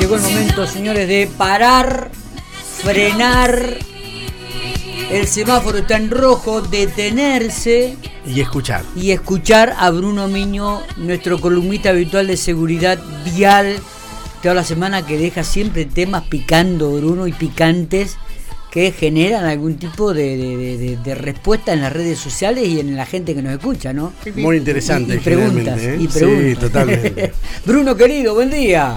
[0.00, 2.10] llegó el momento, señores, de parar,
[2.82, 3.78] frenar.
[5.10, 8.84] El semáforo está en rojo, detenerse Y escuchar.
[8.94, 12.98] y escuchar a Bruno Miño, nuestro columnista habitual de seguridad
[13.34, 13.76] vial,
[14.40, 18.18] toda la semana que deja siempre temas picando, Bruno, y picantes
[18.70, 22.78] que generan algún tipo de, de- de- de- de respuesta en las redes sociales y
[22.78, 24.12] en la gente que nos escucha, ¿no?
[24.36, 25.96] Muy interesante, Y, y preguntas, ¿eh?
[25.98, 26.44] y preguntas.
[26.50, 27.32] Sí, totalmente.
[27.66, 28.96] Bruno, querido, buen día.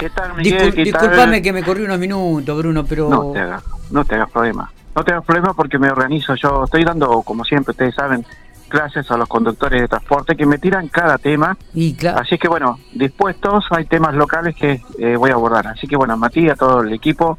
[0.00, 0.72] ¿Qué tal, Miguel?
[0.72, 1.02] Discul- ¿Qué tal?
[1.02, 3.08] disculpame que me corrí unos minutos, Bruno, pero...
[3.10, 4.70] No te hagas, no te hagas problema.
[4.96, 6.34] No te hagas problema porque me organizo.
[6.34, 8.24] Yo estoy dando, como siempre, ustedes saben,
[8.68, 11.56] clases a los conductores de transporte que me tiran cada tema.
[11.74, 15.66] Y claro, Así que, bueno, dispuestos, hay temas locales que eh, voy a abordar.
[15.68, 17.38] Así que, bueno, Matías, todo el equipo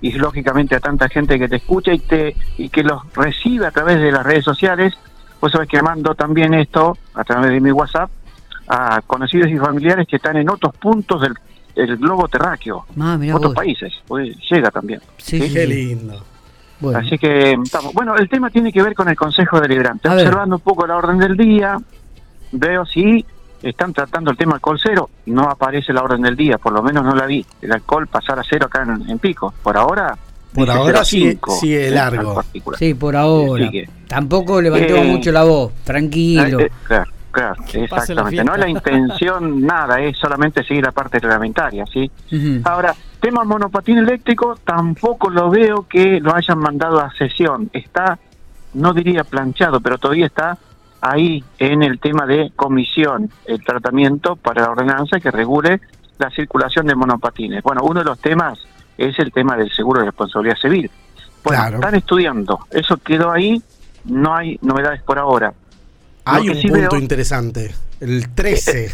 [0.00, 3.70] y lógicamente a tanta gente que te escucha y, te, y que los recibe a
[3.70, 4.94] través de las redes sociales.
[5.40, 8.10] Pues sabes que mando también esto a través de mi WhatsApp
[8.66, 11.34] a conocidos y familiares que están en otros puntos del
[11.74, 13.54] el globo terráqueo, Ah, otros vos.
[13.54, 15.00] países, pues llega también.
[15.18, 16.24] Sí, sí, Qué lindo.
[16.80, 16.98] Bueno.
[17.00, 17.92] Así que estamos.
[17.92, 20.08] Bueno, el tema tiene que ver con el Consejo Deliberante.
[20.08, 20.26] A ver.
[20.26, 21.76] Observando un poco la orden del día,
[22.52, 23.24] veo si
[23.62, 25.10] están tratando el tema alcohol cero.
[25.26, 27.44] No aparece la orden del día, por lo menos no la vi.
[27.62, 29.52] El alcohol pasar a cero acá en, en Pico.
[29.62, 30.16] Por ahora.
[30.54, 32.42] Por ahora 0 a sigue- 5, sigue largo.
[32.78, 33.66] Sí, por ahora.
[33.66, 33.88] Sigue.
[34.08, 36.60] Tampoco levantemos Eh, mucho la voz, tranquilo.
[36.60, 38.44] Eh, eh, claro, la exactamente.
[38.44, 42.10] No es la intención nada, es solamente seguir la parte reglamentaria, ¿sí?
[42.64, 47.70] Ahora, tema monopatín eléctrico, tampoco lo veo que lo hayan mandado a sesión.
[47.72, 48.18] Está,
[48.74, 50.58] no diría planchado, pero todavía está
[51.00, 55.80] ahí en el tema de comisión, el tratamiento para la ordenanza que regule
[56.18, 57.62] la circulación de monopatines.
[57.62, 58.58] Bueno, uno de los temas
[58.96, 60.90] es el tema del seguro de responsabilidad civil.
[61.44, 61.76] Bueno, Claro.
[61.76, 63.62] están estudiando, eso quedó ahí,
[64.04, 65.52] no hay novedades por ahora.
[66.36, 67.74] Hay un sí punto veo- interesante.
[68.00, 68.92] El 13.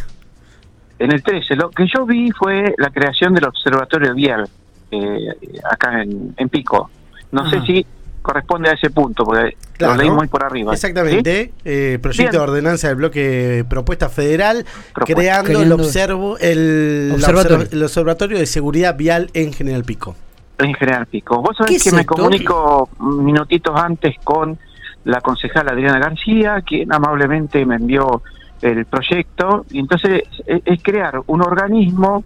[0.99, 4.49] En el 13, lo que yo vi fue la creación del Observatorio Vial
[4.91, 5.29] eh,
[5.71, 6.89] acá en, en Pico.
[7.33, 7.67] No sé Ajá.
[7.67, 7.85] si
[8.23, 9.95] corresponde a ese punto, porque Claro.
[9.97, 10.73] lo leí muy por arriba.
[10.73, 11.53] Exactamente.
[11.64, 12.33] Eh, proyecto Bien.
[12.33, 14.64] de ordenanza del bloque propuesta federal,
[14.95, 15.14] Propuesta.
[15.42, 17.58] creando, el, observo, el, Observatorio.
[17.67, 20.14] observ- el observatorio de seguridad vial en General Pico.
[20.58, 21.42] En General Pico.
[21.42, 24.57] Vos ¿Qué sabés que me comunico minutitos antes con
[25.05, 28.23] la concejala Adriana García, quien amablemente me envió
[28.63, 29.67] el proyecto.
[29.70, 32.25] Y entonces es, es crear un organismo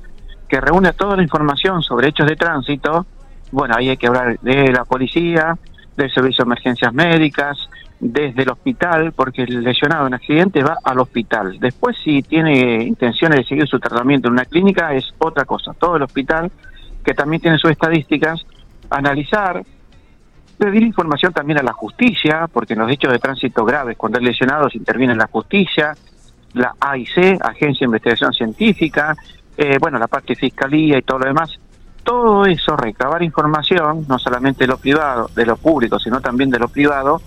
[0.49, 3.07] que reúne toda la información sobre hechos de tránsito.
[3.53, 5.57] Bueno, ahí hay que hablar de la policía,
[5.97, 7.69] del servicio de emergencias médicas,
[8.01, 11.59] desde el hospital, porque el lesionado en accidente va al hospital.
[11.59, 15.73] Después, si tiene intenciones de seguir su tratamiento en una clínica, es otra cosa.
[15.75, 16.51] Todo el hospital,
[17.05, 18.47] que también tiene sus estadísticas,
[18.91, 19.65] analizar,
[20.59, 24.25] pedir información también a la justicia, porque en los hechos de tránsito graves, cuando hay
[24.25, 25.97] lesionados, interviene la justicia,
[26.55, 29.17] la AIC, Agencia de Investigación Científica,
[29.57, 31.59] eh, bueno, la parte fiscalía y todo lo demás.
[32.03, 36.59] Todo eso, recabar información, no solamente de lo privado, de lo público, sino también de
[36.59, 37.21] lo privado,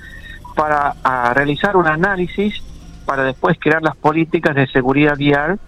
[0.55, 0.93] para
[1.33, 2.61] realizar un análisis
[3.05, 5.59] para después crear las políticas de seguridad vial,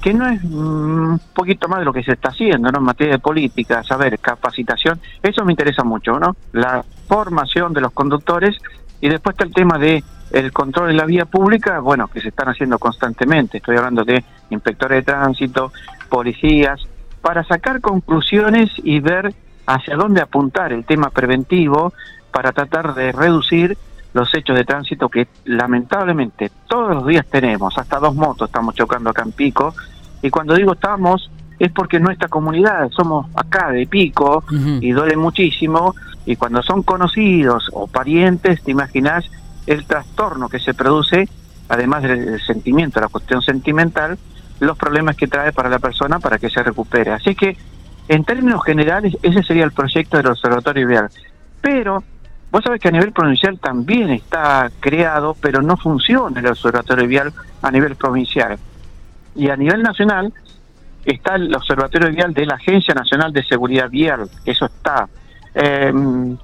[0.00, 2.78] que no es mm, un poquito más de lo que se está haciendo, ¿no?
[2.78, 6.36] En materia de política, saber, capacitación, eso me interesa mucho, ¿no?
[6.52, 8.56] La formación de los conductores
[9.00, 12.28] y después está el tema de el control de la vía pública, bueno, que se
[12.28, 13.58] están haciendo constantemente.
[13.58, 15.72] Estoy hablando de inspectores de tránsito,
[16.10, 16.80] policías,
[17.22, 19.34] para sacar conclusiones y ver
[19.66, 21.92] hacia dónde apuntar el tema preventivo
[22.30, 23.76] para tratar de reducir
[24.14, 29.10] los hechos de tránsito que lamentablemente todos los días tenemos, hasta dos motos estamos chocando
[29.10, 29.74] acá en Pico,
[30.22, 34.44] y cuando digo estamos es porque nuestra comunidad, somos acá de Pico,
[34.80, 39.28] y duele muchísimo, y cuando son conocidos o parientes, te imaginas
[39.66, 41.28] el trastorno que se produce,
[41.68, 44.18] además del del sentimiento, la cuestión sentimental,
[44.60, 47.12] los problemas que trae para la persona para que se recupere.
[47.12, 47.56] Así que,
[48.08, 51.08] en términos generales, ese sería el proyecto del Observatorio Vial.
[51.60, 52.02] Pero,
[52.50, 57.32] vos sabés que a nivel provincial también está creado, pero no funciona el Observatorio Vial
[57.62, 58.58] a nivel provincial.
[59.34, 60.32] Y a nivel nacional
[61.04, 65.08] está el Observatorio Vial de la Agencia Nacional de Seguridad Vial, eso está.
[65.54, 65.92] Eh,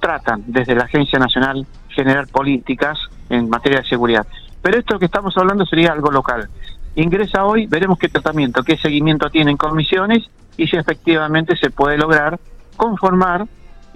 [0.01, 2.97] tratan desde la Agencia Nacional generar políticas
[3.29, 4.25] en materia de seguridad.
[4.61, 6.49] Pero esto que estamos hablando sería algo local.
[6.95, 10.23] Ingresa hoy, veremos qué tratamiento, qué seguimiento tienen comisiones
[10.57, 12.39] y si efectivamente se puede lograr
[12.75, 13.45] conformar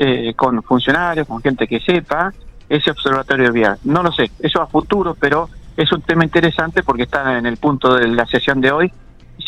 [0.01, 2.33] eh, con funcionarios, con gente que sepa
[2.69, 3.77] ese observatorio vial.
[3.83, 7.57] No lo sé, eso a futuro, pero es un tema interesante porque está en el
[7.57, 8.93] punto de la sesión de hoy.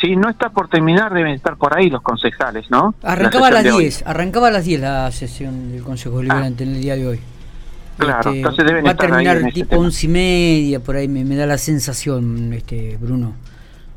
[0.02, 2.96] Si no está por terminar, deben estar por ahí los concejales, ¿no?
[3.02, 3.84] La Arrancaba a las de hoy.
[3.84, 7.20] 10, arrancaba a las 10 la sesión del Consejo Deliberante en el día de hoy.
[7.22, 7.96] Ah.
[7.98, 10.98] Claro, Este, entonces deben va a estar ahí terminar en tipo once y media, por
[10.98, 13.36] ahí me, me da la sensación, este Bruno.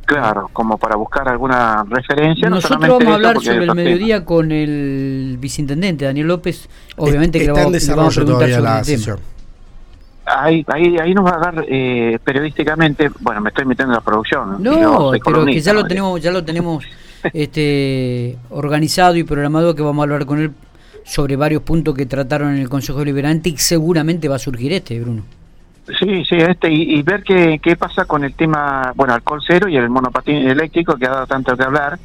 [0.05, 2.49] Claro, como para buscar alguna referencia.
[2.49, 6.69] no Nosotros vamos a hablar sobre el mediodía con el vicintendente Daniel López.
[6.97, 9.17] Obviamente que en vamos, a preguntar sobre la el tema.
[10.27, 14.01] Ahí, ahí, ahí nos va a dar eh, periodísticamente, bueno, me estoy metiendo en la
[14.01, 14.63] producción.
[14.63, 16.85] No, pero que ya lo tenemos, ya lo tenemos
[17.33, 20.53] este organizado y programado que vamos a hablar con él
[21.05, 24.99] sobre varios puntos que trataron en el Consejo Deliberante y seguramente va a surgir este,
[25.01, 25.25] Bruno.
[25.87, 29.77] Sí, sí, este, y, ver qué, qué pasa con el tema, bueno, alcohol cero y
[29.77, 31.99] el monopatín eléctrico, que ha dado tanto que hablar.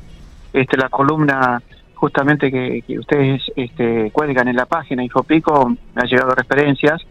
[0.52, 1.62] Este, la columna
[1.96, 7.02] justamente que, que ustedes este, cuelgan en la página Infopico, me ha llegado referencias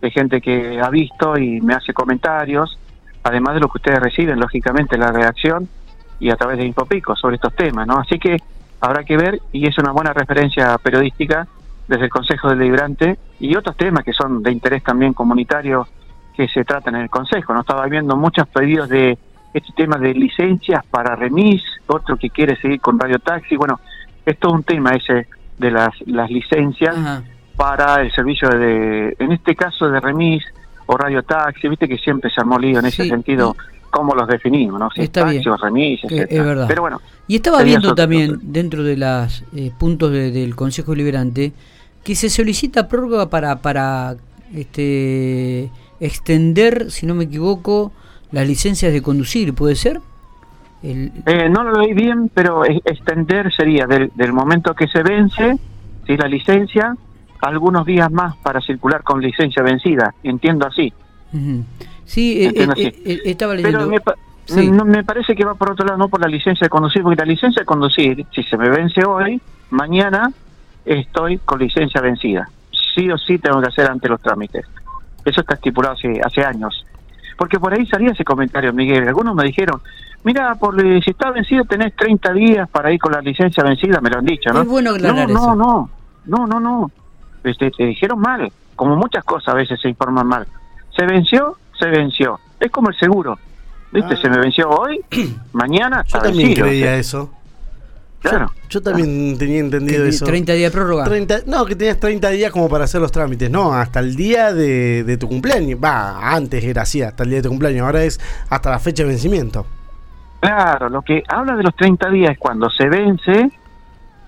[0.00, 2.78] de gente que ha visto y me hace comentarios,
[3.22, 5.68] además de lo que ustedes reciben, lógicamente, la reacción
[6.20, 7.98] y a través de Infopico sobre estos temas, ¿no?
[7.98, 8.38] Así que
[8.80, 11.46] habrá que ver, y es una buena referencia periodística
[11.88, 15.86] desde el Consejo Deliberante y otros temas que son de interés también comunitario
[16.36, 17.54] que se tratan en el Consejo.
[17.54, 19.16] No estaba viendo muchos pedidos de
[19.52, 23.56] este tema de licencias para remis, otro que quiere seguir con Radio Taxi.
[23.56, 23.78] Bueno,
[24.26, 25.26] es todo un tema ese
[25.58, 27.22] de las, las licencias Ajá.
[27.56, 30.42] para el servicio de, en este caso de remis
[30.86, 31.68] o Radio Taxi.
[31.68, 33.54] Viste que siempre se armó lío en ese sentido,
[33.90, 34.90] cómo los definimos, ¿no?
[34.90, 35.48] Si es Está taxi bien.
[35.50, 36.66] o remis, Eh, es verdad.
[36.66, 38.40] Pero bueno, Y estaba viendo otro- también otro.
[38.42, 39.44] dentro de los
[39.78, 41.52] puntos de- del Consejo Deliberante
[42.02, 44.16] que se solicita prórroga para para
[44.52, 45.70] este
[46.06, 47.92] extender, si no me equivoco,
[48.32, 50.00] las licencias de conducir, ¿puede ser?
[50.82, 55.56] El, Eh, no lo leí bien, pero extender sería del, del momento que se vence,
[56.06, 56.94] si la licencia,
[57.40, 60.14] algunos días más para circular con licencia vencida.
[60.22, 60.92] Entiendo así.
[62.04, 63.02] Sí, eh, Entiendo eh, así.
[63.12, 63.78] eh, estaba leyendo.
[63.78, 64.14] Pero me, pa-
[64.46, 64.70] Sí.
[64.70, 67.16] no, me parece que va por otro lado, no por la licencia de conducir, porque
[67.16, 69.40] la licencia de conducir, si se me vence hoy,
[69.70, 70.30] mañana
[70.84, 72.48] estoy con licencia vencida.
[72.94, 74.66] Sí o sí tengo que hacer ante los trámites.
[75.24, 76.84] Eso está estipulado hace, hace años.
[77.36, 79.08] Porque por ahí salía ese comentario, Miguel.
[79.08, 79.80] Algunos me dijeron,
[80.22, 84.00] mira, por, eh, si está vencido tenés 30 días para ir con la licencia vencida,
[84.00, 84.62] me lo han dicho, ¿no?
[84.62, 85.54] Es bueno aclarar no, no, eso.
[85.56, 85.90] no,
[86.26, 86.90] no, no, no.
[87.42, 90.46] Este, te dijeron mal, como muchas cosas a veces se informan mal.
[90.96, 92.38] Se venció, se venció.
[92.60, 93.38] Es como el seguro.
[93.92, 94.14] ¿Viste?
[94.14, 94.18] Ah.
[94.20, 95.00] Se me venció hoy,
[95.52, 96.66] mañana Yo está también vencido.
[96.66, 97.30] creía eso.
[98.30, 98.50] Claro.
[98.70, 100.24] Yo también tenía entendido Que eso.
[100.24, 101.04] 30 días de prórroga.
[101.04, 103.50] 30 no, que tenías 30 días como para hacer los trámites.
[103.50, 105.78] No, hasta el día de, de tu cumpleaños.
[105.82, 107.84] Va, antes era así, hasta el día de tu cumpleaños.
[107.84, 108.18] Ahora es
[108.48, 109.66] hasta la fecha de vencimiento.
[110.40, 113.50] Claro, lo que habla de los 30 días es cuando se vence,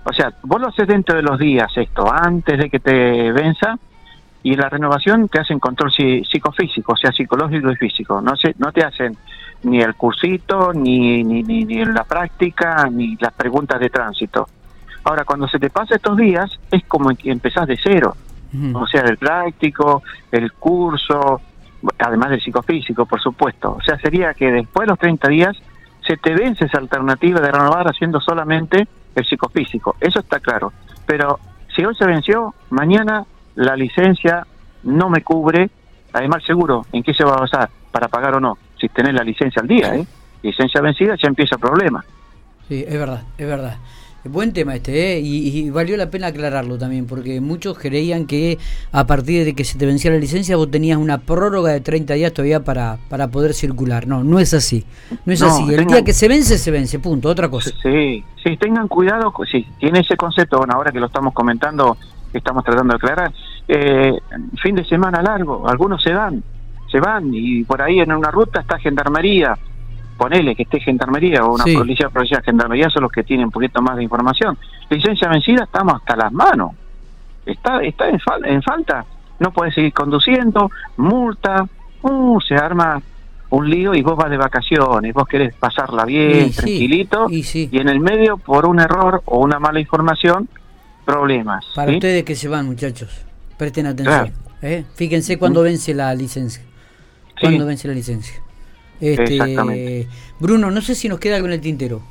[0.03, 3.77] o sea, vos lo haces dentro de los días esto, antes de que te venza,
[4.51, 8.21] y la renovación te hacen control psi- psicofísico, o sea, psicológico y físico.
[8.21, 9.17] No, se, no te hacen
[9.63, 14.47] ni el cursito, ni, ni, ni, ni la práctica, ni las preguntas de tránsito.
[15.03, 18.15] Ahora, cuando se te pasa estos días, es como que empezás de cero.
[18.73, 21.41] O sea, el práctico, el curso,
[21.99, 23.73] además del psicofísico, por supuesto.
[23.77, 25.57] O sea, sería que después de los 30 días
[26.05, 29.97] se te vence esa alternativa de renovar haciendo solamente el psicofísico.
[29.99, 30.71] Eso está claro.
[31.05, 31.39] Pero
[31.75, 33.25] si hoy se venció, mañana
[33.57, 34.45] la licencia
[34.83, 35.69] no me cubre.
[36.13, 37.69] Además, seguro, ¿en qué se va a basar?
[37.91, 38.57] Para pagar o no.
[38.79, 40.05] Si tenés la licencia al día, ¿eh?
[40.41, 42.05] Licencia vencida, ya empieza el problema.
[42.69, 43.77] Sí, es verdad, es verdad.
[44.23, 45.19] Buen tema este, ¿eh?
[45.21, 48.57] y, y valió la pena aclararlo también, porque muchos creían que
[48.91, 52.13] a partir de que se te vencía la licencia vos tenías una prórroga de 30
[52.15, 54.05] días todavía para, para poder circular.
[54.05, 54.83] No, no es así.
[55.25, 55.63] No es No, así.
[55.69, 57.29] El tengan- día que se vence, se vence, punto.
[57.29, 57.71] Otra cosa.
[57.81, 61.95] Sí, sí, tengan cuidado, si tiene ese concepto, bueno, ahora que lo estamos comentando,
[62.33, 63.31] estamos tratando de aclarar,
[63.67, 64.13] eh,
[64.61, 66.41] fin de semana largo, algunos se van,
[66.91, 69.57] se van y por ahí en una ruta está gendarmería,
[70.17, 71.75] ponele que esté gendarmería o una Sí.
[71.75, 74.57] policía provincial, gendarmería son los que tienen un poquito más de información.
[74.89, 76.71] Licencia vencida, estamos hasta las manos,
[77.45, 79.05] está está en, fal- en falta,
[79.39, 81.67] no puede seguir conduciendo, multa,
[82.01, 83.01] uh, se arma
[83.49, 87.43] un lío y vos vas de vacaciones, vos querés pasarla bien, Y sí, tranquilito, y
[87.43, 87.69] sí.
[87.71, 90.49] y en el medio, por un error o una mala información,
[91.05, 91.65] problemas.
[91.75, 91.95] Para ¿sí?
[91.97, 93.25] ustedes que se van, muchachos,
[93.57, 94.31] presten atención.
[94.61, 94.83] ¿eh?
[94.95, 96.61] Fíjense cuándo vence la licencia.
[96.63, 97.41] Sí.
[97.41, 98.35] Cuándo vence la licencia.
[98.99, 100.07] Este.
[100.39, 102.01] Bruno, no sé si nos queda algo en el tintero.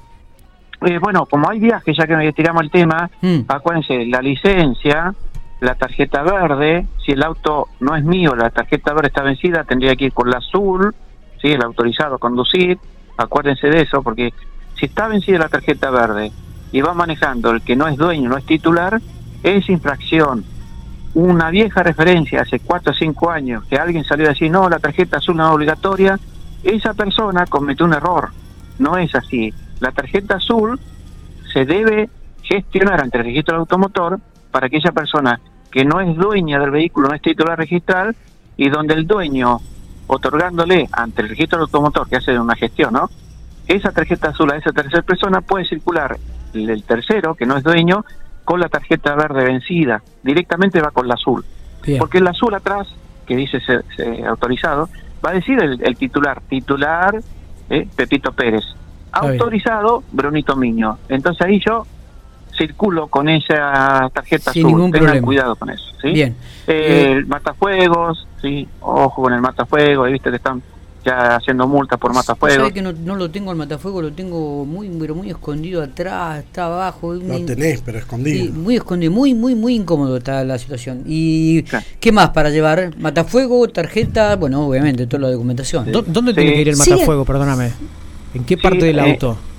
[0.84, 3.40] Eh, bueno, como hay viajes, ya que tiramos el tema, Mm.
[3.48, 5.14] acuérdense, la licencia,
[5.60, 9.96] la tarjeta verde, si el auto no es mío, la tarjeta verde está vencida, tendría
[9.96, 10.94] que ir con la azul,
[11.40, 11.48] ¿sí?
[11.48, 12.78] el autorizado a conducir,
[13.16, 14.34] acuérdense de eso, porque
[14.78, 16.30] si está vencida la tarjeta verde
[16.72, 19.00] y va manejando el que no es dueño, no es titular,
[19.42, 20.44] es infracción.
[21.16, 24.78] Una vieja referencia hace cuatro o cinco años que alguien salió a decir, no, la
[24.78, 26.20] tarjeta azul no es obligatoria,
[26.62, 28.32] esa persona cometió un error.
[28.78, 29.50] No es así.
[29.80, 30.78] La tarjeta azul
[31.54, 32.10] se debe
[32.42, 34.20] gestionar ante el registro del automotor
[34.50, 38.14] para aquella persona que no es dueña del vehículo, no es titular registral,
[38.58, 39.60] y donde el dueño,
[40.08, 43.08] otorgándole ante el registro del automotor, que hace una gestión, ¿no?
[43.68, 46.18] esa tarjeta azul a esa tercera persona puede circular
[46.52, 48.04] el tercero, que no es dueño,
[48.46, 50.00] con la tarjeta verde vencida.
[50.22, 51.44] Directamente va con la azul.
[51.84, 51.98] Bien.
[51.98, 52.88] Porque el azul atrás,
[53.26, 54.88] que dice se- se- autorizado,
[55.24, 56.40] va a decir el, el titular.
[56.48, 57.20] Titular,
[57.68, 58.64] eh, Pepito Pérez.
[59.12, 60.98] Autorizado, Brunito Miño.
[61.08, 61.84] Entonces ahí yo
[62.56, 64.72] circulo con esa tarjeta Sin azul.
[64.76, 65.26] ningún Tengan problema.
[65.26, 65.84] cuidado con eso.
[66.00, 66.12] ¿sí?
[66.12, 66.34] Bien.
[66.66, 70.62] Eh, el matafuegos, sí, ojo con el matafuegos, ahí viste que están
[71.06, 72.56] ya haciendo multa por matafuegos.
[72.56, 74.02] ¿Sabes que no, no lo tengo al matafuego?
[74.02, 77.14] Lo tengo muy, pero muy escondido atrás, está abajo.
[77.14, 78.52] Lo una- tenés, pero Sí, escondido.
[78.54, 81.02] muy escondido, muy, muy, muy incómodo está la situación.
[81.06, 81.86] ¿Y Claro.
[82.00, 82.92] qué más para llevar?
[82.98, 85.90] Matafuego, tarjeta, bueno, obviamente, toda la documentación.
[85.92, 86.36] ¿Dó- ¿Dónde Sí.
[86.36, 86.90] tiene que ir el Sí.
[86.90, 87.24] matafuego?
[87.24, 87.70] Perdóname.
[88.34, 89.30] ¿En qué Sí, parte del eh, auto?
[89.32, 89.55] A-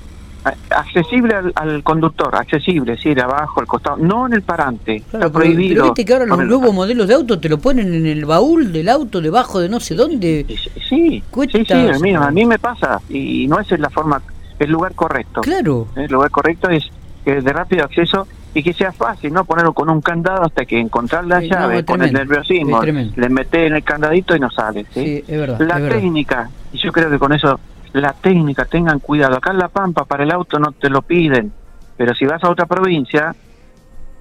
[0.70, 5.04] Accesible al, al conductor, accesible, sí, de abajo, al costado, no en el parante, Claro,
[5.04, 5.76] está pero- prohibido.
[5.76, 8.72] Pero viste que ahora los nuevos modelos de auto te lo ponen en el baúl
[8.72, 10.46] del auto, debajo de no sé dónde.
[10.48, 13.90] Sí, sí, Cuesta- sí, sí, a mí, a mí me pasa y no es la
[13.90, 14.22] forma,
[14.60, 15.42] el lugar correcto.
[15.42, 15.88] Claro.
[15.96, 16.84] El lugar correcto es
[17.26, 20.80] que de rápido acceso y que sea fácil, no ponerlo con un candado hasta que
[20.80, 23.84] encontrar la Sí, no, llave, es con el tremendo, nerviosismo, es le metes en el
[23.84, 24.86] candadito y no sale.
[24.94, 25.04] ¿sí?
[25.04, 25.60] Sí, es verdad.
[25.60, 25.96] la es verdad.
[26.00, 27.60] técnica, y yo creo que con eso,
[28.02, 29.36] la técnica, tengan cuidado.
[29.38, 31.52] Acá en La Pampa para el auto no te lo piden,
[31.96, 33.36] pero si vas a otra provincia,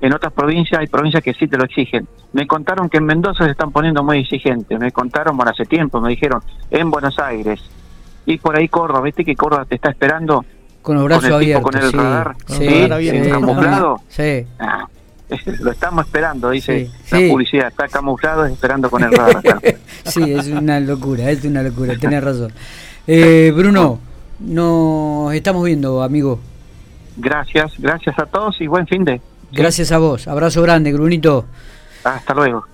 [0.00, 2.06] en otras provincias hay provincias que sí te lo exigen.
[2.32, 6.00] Me contaron que en Mendoza se están poniendo muy exigentes, me contaron, bueno, hace tiempo,
[6.00, 6.40] me dijeron,
[6.70, 7.60] en Buenos Aires.
[8.26, 10.44] Y por ahí Córdoba, ¿viste que Córdoba te está esperando?
[10.82, 11.70] Con el tipo abiertos.
[11.70, 13.24] con el sí, radar, sí, con el radar abierto.
[13.24, 14.00] sí, camuflado.
[14.08, 14.46] Sí.
[14.58, 14.86] Ah,
[15.60, 17.28] lo estamos esperando, dice Sí, la sí.
[17.30, 19.42] publicidad, está camuflado esperando con el radar.
[20.04, 22.52] sí, es una locura, es una locura, tenés razón.
[23.06, 24.00] Eh, Bruno,
[24.40, 26.40] nos estamos viendo, amigo.
[27.16, 29.20] Gracias, gracias a todos y buen fin de.
[29.52, 30.28] Gracias a vos.
[30.28, 31.44] Abrazo grande, Brunito.
[32.04, 32.64] Hasta luego.